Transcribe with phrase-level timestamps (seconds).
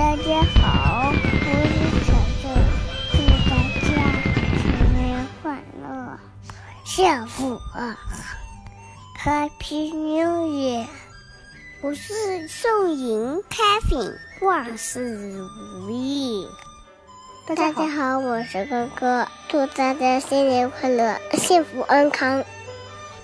[0.00, 1.20] 大家好，我是
[2.06, 2.48] 晨晨，
[3.12, 3.18] 祝
[3.50, 3.52] 大
[3.82, 3.86] 家
[4.56, 6.18] 新年快乐，
[6.86, 7.98] 幸福啊
[9.22, 10.86] ！Happy New Year！
[11.82, 16.48] 我是宋莹，Kevin，万事如意。
[17.54, 22.42] 大家好，我是哥哥，祝大家新年快乐，幸福安康。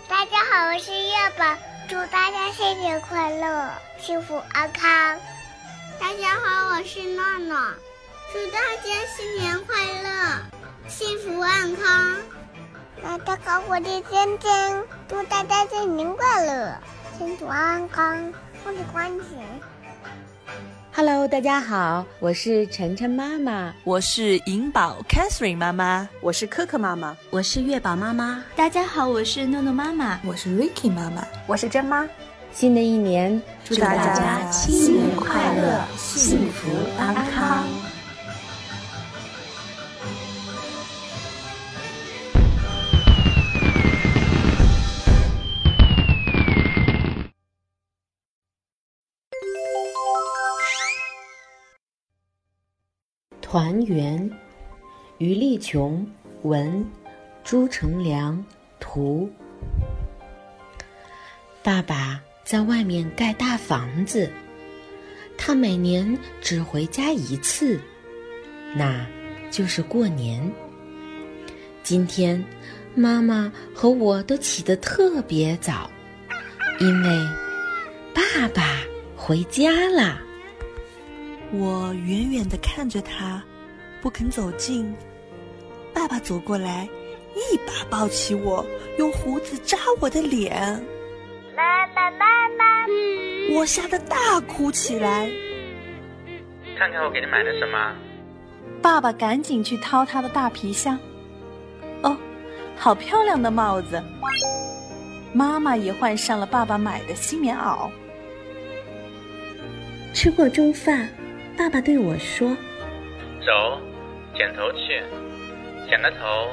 [0.07, 1.57] 大家好，我是月宝，
[1.89, 5.19] 祝大家新年快乐，幸福安康。
[5.99, 7.57] 大家好，我是诺诺，
[8.33, 12.16] 祝大家新年快乐，幸福安康。
[13.03, 16.75] 大家好，我是珍珍，祝大家新年快乐，
[17.19, 18.33] 幸福安康。
[18.65, 19.25] 我是关姐。
[20.95, 28.42] Hello，大家好，我是晨晨妈妈，我是银宝 Catherine 妈妈，我是可可妈妈，我是月宝妈妈。
[28.55, 32.06] 大家好，我是诺诺妈妈，我是 Ricky 妈妈，我是珍妈。
[32.56, 37.66] 新的一年，祝大家新年快乐，幸福安康。
[53.42, 54.31] 团圆，
[55.19, 56.11] 于丽琼
[56.44, 56.91] 文，
[57.44, 58.42] 朱成良
[58.81, 59.31] 图。
[61.62, 64.30] 爸爸在外面盖大房子，
[65.36, 67.80] 他每年只回家一次，
[68.72, 69.05] 那
[69.50, 70.48] 就是过年。
[71.83, 72.42] 今天，
[72.94, 75.91] 妈妈和我都起得特别早，
[76.78, 77.08] 因为
[78.14, 78.78] 爸爸
[79.16, 80.20] 回家了。
[81.50, 83.42] 我远远的看着他，
[84.00, 84.94] 不肯走近。
[85.92, 86.88] 爸爸走过来，
[87.34, 88.64] 一把抱起我，
[88.98, 90.81] 用胡子扎我的脸。
[93.55, 95.31] 我吓得大哭起来。
[96.79, 97.95] 看看我给你买的什么？
[98.83, 100.99] 爸爸赶紧去掏他的大皮箱。
[102.03, 102.17] 哦，
[102.77, 104.03] 好漂亮的帽子！
[105.33, 107.91] 妈妈也换上了爸爸买的新棉袄。
[110.12, 111.09] 吃过中饭。
[111.56, 112.55] 爸爸对我说
[113.41, 113.81] ：“走，
[114.37, 115.03] 剪头去，
[115.89, 116.50] 剪了头，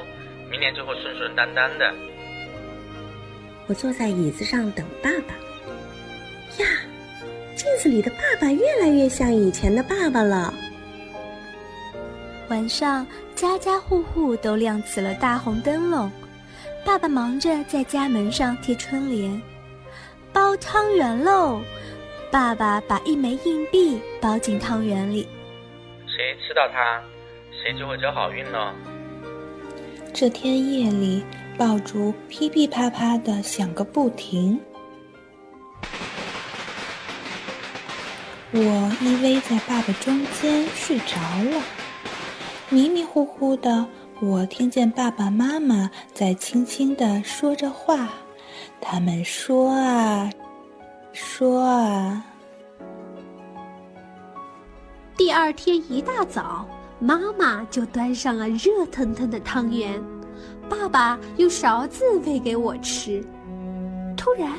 [0.50, 1.94] 明年就会顺顺当当的。”
[3.68, 5.34] 我坐在椅子上等爸爸。
[6.58, 6.66] 呀，
[7.56, 10.52] 镜子里的爸爸越来越像以前的爸爸了。
[12.48, 16.10] 晚上，家家户户都亮起了大红灯笼，
[16.84, 19.40] 爸爸忙着在家门上贴春联，
[20.32, 21.60] 包汤圆喽。
[22.30, 25.26] 爸爸把一枚硬币包进汤圆里，
[26.06, 27.00] 谁吃到它，
[27.50, 28.74] 谁就会交好运呢。
[30.12, 31.24] 这天夜里，
[31.56, 34.60] 爆竹噼噼啪啪的响个不停。
[38.56, 38.60] 我
[39.00, 41.16] 依偎在爸爸中间睡着
[41.50, 41.60] 了，
[42.70, 43.84] 迷迷糊糊的，
[44.20, 48.10] 我听见爸爸妈妈在轻轻的说着话，
[48.80, 50.30] 他们说啊。
[51.12, 52.24] 说啊！
[55.16, 56.64] 第二天一大早，
[57.00, 60.00] 妈妈就端上了热腾腾的汤圆，
[60.68, 63.20] 爸爸用勺子喂给我吃。
[64.16, 64.52] 突然，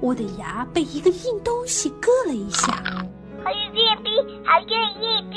[0.00, 2.82] 我的牙被一个硬东西硌了一下。
[3.44, 4.10] 好运硬币，
[4.44, 4.68] 好运
[5.02, 5.36] 硬币！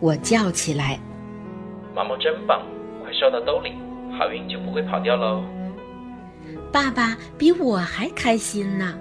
[0.00, 0.98] 我叫起来
[1.94, 2.60] ：“毛毛真棒，
[3.02, 3.72] 快收到兜里，
[4.18, 5.42] 好运就不会跑掉喽！”
[6.72, 8.98] 爸爸比我还开心呢。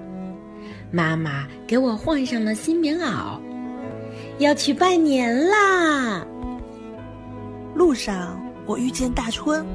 [0.92, 3.40] 妈妈给我换上了新棉袄，
[4.38, 6.24] 要去拜年啦。
[7.74, 9.66] 路上我遇见大春，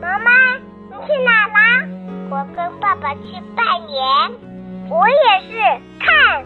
[0.00, 0.54] 妈妈，
[0.88, 1.86] 你去哪啦？
[2.30, 3.20] 我跟爸爸去
[3.54, 4.00] 拜年。
[4.88, 5.14] 我也
[5.50, 5.58] 是，
[5.98, 6.43] 看，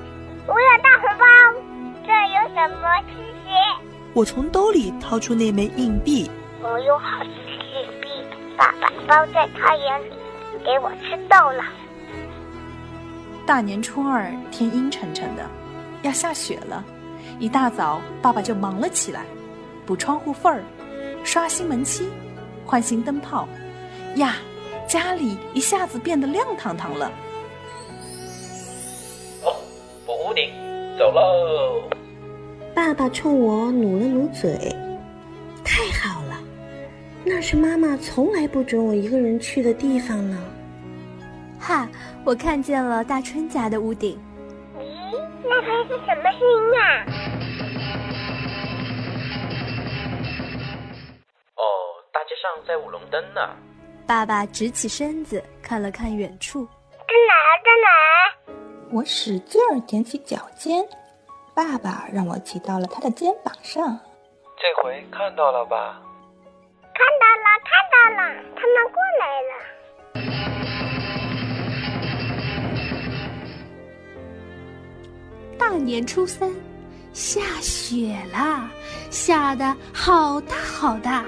[4.19, 6.29] 我从兜里掏出那枚硬币，
[6.61, 8.09] 我有好几个硬币，
[8.57, 10.13] 爸爸包在他眼里，
[10.65, 11.63] 给我吃到了。
[13.47, 15.49] 大年初二，天阴沉沉的，
[16.03, 16.85] 要下雪了。
[17.39, 19.25] 一大早，爸爸就忙了起来，
[19.87, 20.65] 补窗户缝儿，
[21.23, 22.09] 刷新门漆，
[22.67, 23.49] 换新灯泡。
[24.17, 24.35] 呀，
[24.89, 27.07] 家里一下子变得亮堂堂了。
[29.45, 29.55] 哦，
[30.05, 30.51] 补屋顶，
[30.99, 31.89] 走喽！
[32.79, 34.57] 爸爸冲我努了努嘴，
[35.65, 36.39] 太好了，
[37.25, 40.39] 那是妈妈从来不准我一个人去的地方呢。
[41.59, 41.89] 哈，
[42.25, 44.17] 我看见了大春家的屋顶。
[44.79, 44.85] 咦，
[45.43, 47.05] 那还是什么声音啊？
[51.57, 51.67] 哦，
[52.13, 53.41] 大街上在舞龙灯呢。
[54.07, 57.49] 爸爸直起身子看了看远处，在哪儿？
[57.65, 58.89] 在哪儿？
[58.93, 60.89] 我使劲儿踮起脚尖，
[61.59, 63.99] 爸爸让我骑到了他的肩膀上。
[64.57, 66.01] 这回看到了吧？
[66.95, 68.21] 看到了，看到了，
[68.55, 69.51] 他们过来了。
[75.59, 76.49] 大年初三，
[77.13, 78.71] 下雪了，
[79.11, 81.25] 下的好大好大。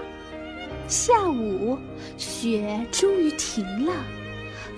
[0.86, 1.76] 下午，
[2.16, 3.92] 雪终于停了，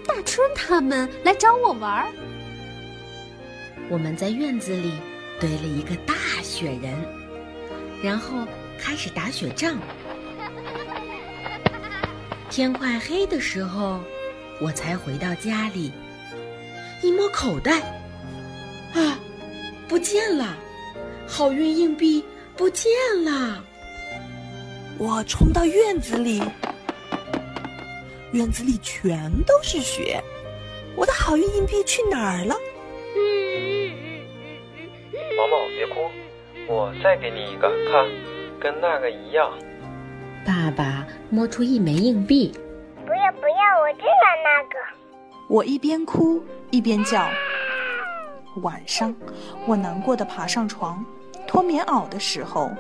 [0.07, 2.07] 大春他们来找我玩儿。
[3.91, 4.95] 我们在院子里
[5.41, 6.95] 堆了一个大雪人，
[8.03, 8.47] 然后
[8.79, 9.77] 开始打雪仗。
[12.51, 14.01] 天快黑的时候，
[14.61, 15.91] 我才回到家里，
[17.03, 17.81] 一摸口袋，
[18.95, 19.19] 啊，
[19.89, 20.57] 不见了！
[21.27, 22.23] 好运硬币
[22.57, 22.91] 不见
[23.25, 23.65] 了！
[24.99, 26.43] 我冲到院子里，
[28.33, 30.23] 院子里全都是雪，
[30.95, 32.55] 我的好运硬币去哪儿了？
[35.43, 36.09] 毛毛，别哭，
[36.69, 38.07] 我再给你一个，看，
[38.61, 39.51] 跟那个一样。
[40.47, 42.53] 爸爸摸出一枚硬币，
[43.05, 44.79] 不要不要，我就要那个。
[45.49, 46.41] 我一边哭
[46.71, 47.29] 一边叫。
[48.63, 49.13] 晚上，
[49.67, 51.05] 我难过的爬上床，
[51.47, 52.71] 脱棉袄的时候，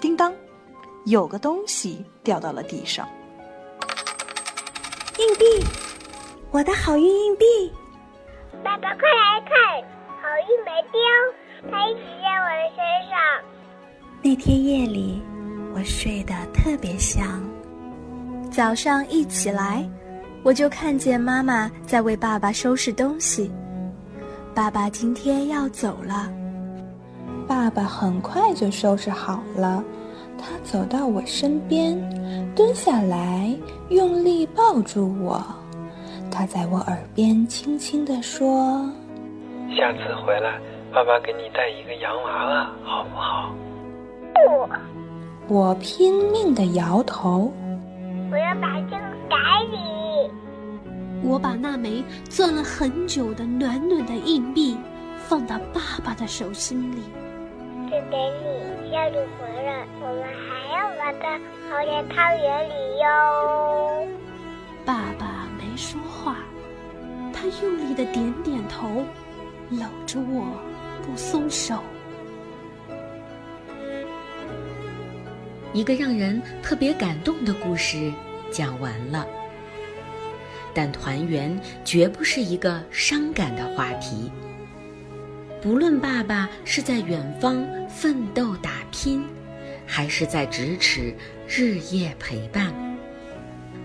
[0.00, 0.32] 叮当，
[1.06, 3.08] 有个东西掉到了地上。
[5.18, 5.44] 硬币，
[6.52, 7.72] 我的好运硬币！
[8.62, 9.82] 爸爸，快来看，
[10.22, 11.00] 好运没丢，
[11.70, 12.78] 它一直在我的身
[13.10, 13.18] 上。
[14.22, 15.22] 那天夜里，
[15.74, 17.42] 我睡得特别香。
[18.50, 19.88] 早上一起来，
[20.42, 23.50] 我就看见妈妈在为爸爸收拾东西。
[24.54, 26.32] 爸爸今天要走了。
[27.46, 29.84] 爸爸很快就收拾好了，
[30.38, 31.98] 他走到我身边，
[32.54, 33.54] 蹲下来，
[33.88, 35.44] 用力抱住我。
[36.30, 38.88] 他在我耳边轻轻地说
[39.76, 40.58] ：“下次回来，
[40.94, 43.52] 爸爸给你带一个洋娃娃，好不好？”
[45.48, 47.52] 不，我拼命地摇头。
[48.30, 49.36] 我要把这个给
[49.72, 50.30] 你。
[51.28, 54.76] 我把那枚攥了很久的暖暖的硬币
[55.16, 57.02] 放到爸爸的手心里。
[57.90, 64.06] 这给你，下次回来我们还要把它放在汤圆里哟。
[64.84, 66.36] 爸爸没说话，
[67.32, 69.02] 他用力的点点头，
[69.70, 70.46] 搂着我
[71.04, 71.82] 不松手。
[75.72, 78.12] 一个让人特别感动的故事
[78.50, 79.26] 讲完了。
[80.72, 84.30] 但团圆绝不是一个伤感的话题。
[85.62, 89.24] 不论爸爸是在远方奋斗打拼，
[89.86, 91.14] 还是在咫尺
[91.48, 92.74] 日夜陪伴，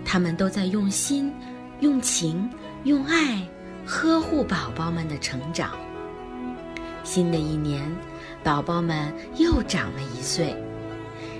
[0.04, 1.32] 他们都在用心、
[1.78, 2.50] 用情、
[2.84, 3.40] 用爱
[3.86, 5.78] 呵护宝宝们的成长。
[7.04, 7.82] 新的一年，
[8.42, 10.56] 宝宝们又长了一岁，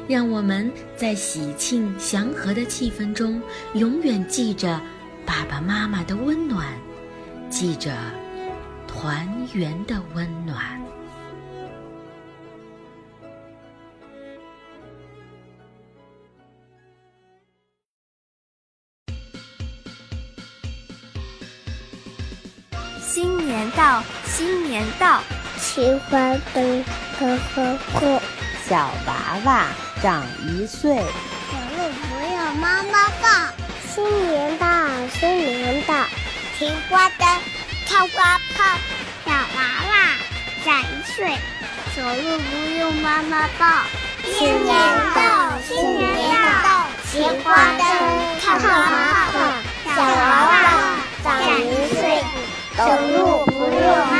[0.08, 3.40] 让我们在喜庆祥和的气氛中，
[3.74, 4.80] 永远记着。
[5.26, 6.66] 爸爸妈妈的温暖，
[7.48, 7.94] 记着
[8.88, 10.80] 团圆的温暖。
[23.00, 25.22] 新年到，新年到，
[25.72, 26.18] 奇花
[26.52, 26.84] 灯
[27.16, 28.20] 呵呵呵，
[28.68, 29.14] 小娃
[29.44, 29.66] 娃
[30.02, 31.02] 长一岁，小
[31.76, 33.28] 鹿不用妈妈抱。
[33.88, 34.66] 新年到，
[35.20, 35.94] 新年到，
[36.58, 37.28] 青花灯，
[37.86, 38.64] 跳花炮，
[39.24, 39.92] 小娃娃
[40.64, 41.38] 长一岁，
[41.94, 43.64] 走路不用妈妈抱。
[44.24, 44.74] 新年
[45.14, 46.68] 到，新年到，
[47.12, 47.86] 青花灯，
[48.40, 48.58] 跳花
[49.30, 49.38] 炮，
[49.94, 50.52] 小娃娃
[51.22, 51.28] 长
[51.62, 52.24] 一岁，
[52.76, 54.19] 走路不用妈。